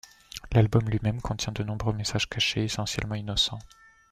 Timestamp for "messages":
1.93-2.27